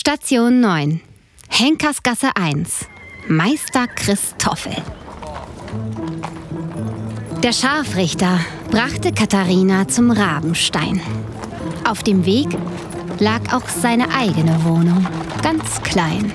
[0.00, 1.00] Station 9.
[1.48, 2.86] Henkersgasse 1.
[3.26, 4.76] Meister Christoffel.
[7.42, 8.38] Der Scharfrichter
[8.70, 11.00] brachte Katharina zum Rabenstein.
[11.84, 12.46] Auf dem Weg
[13.18, 15.04] lag auch seine eigene Wohnung,
[15.42, 16.30] ganz klein,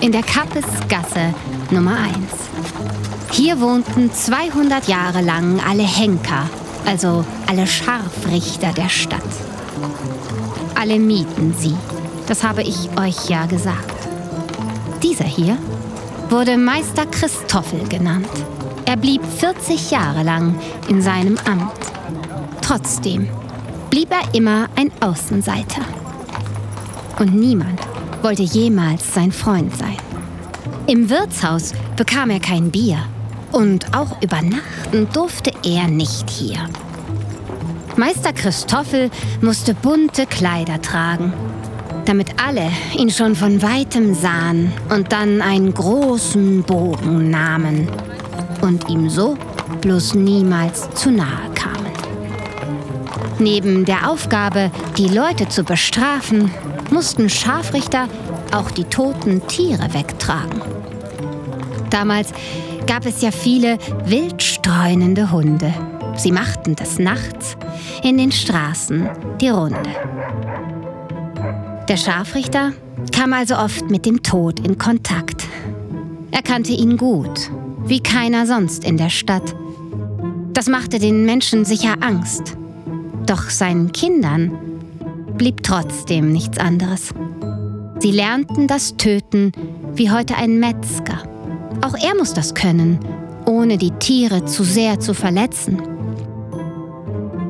[0.00, 1.32] in der Kappesgasse
[1.70, 2.16] Nummer 1.
[3.30, 6.50] Hier wohnten 200 Jahre lang alle Henker,
[6.84, 9.22] also alle Scharfrichter der Stadt.
[10.74, 11.76] Alle mieten sie,
[12.26, 13.94] das habe ich euch ja gesagt.
[15.02, 15.58] Dieser hier
[16.30, 18.28] wurde Meister Christoffel genannt.
[18.86, 21.72] Er blieb 40 Jahre lang in seinem Amt.
[22.60, 23.28] Trotzdem
[23.90, 25.82] blieb er immer ein Außenseiter.
[27.18, 27.80] Und niemand
[28.22, 29.96] wollte jemals sein Freund sein.
[30.86, 32.98] Im Wirtshaus bekam er kein Bier.
[33.52, 36.58] Und auch übernachten durfte er nicht hier.
[37.96, 39.10] Meister Christoffel
[39.40, 41.32] musste bunte Kleider tragen,
[42.04, 47.88] damit alle ihn schon von weitem sahen und dann einen großen Bogen nahmen
[48.60, 49.36] und ihm so
[49.80, 51.92] bloß niemals zu nahe kamen.
[53.38, 56.50] Neben der Aufgabe, die Leute zu bestrafen,
[56.90, 58.08] mussten Scharfrichter
[58.54, 60.62] auch die toten Tiere wegtragen.
[61.90, 62.32] Damals
[62.86, 65.72] gab es ja viele wildstreunende Hunde.
[66.16, 67.56] Sie machten des Nachts
[68.02, 69.08] in den Straßen
[69.40, 69.90] die Runde.
[71.94, 72.72] Der Scharfrichter
[73.12, 75.46] kam also oft mit dem Tod in Kontakt.
[76.32, 77.52] Er kannte ihn gut,
[77.86, 79.54] wie keiner sonst in der Stadt.
[80.54, 82.56] Das machte den Menschen sicher Angst.
[83.26, 84.58] Doch seinen Kindern
[85.38, 87.14] blieb trotzdem nichts anderes.
[88.00, 89.52] Sie lernten das Töten
[89.94, 91.22] wie heute ein Metzger.
[91.80, 92.98] Auch er muss das können,
[93.46, 95.80] ohne die Tiere zu sehr zu verletzen,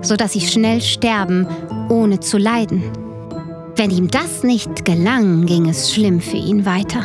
[0.03, 1.47] sodass sie schnell sterben,
[1.89, 3.04] ohne zu leiden.
[3.77, 7.03] Wenn ihm das nicht gelang, ging es schlimm für ihn weiter.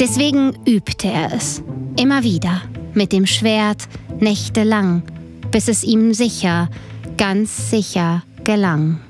[0.00, 1.62] Deswegen übte er es,
[2.00, 2.62] immer wieder,
[2.94, 5.02] mit dem Schwert, nächtelang,
[5.50, 6.70] bis es ihm sicher,
[7.18, 9.00] ganz sicher gelang.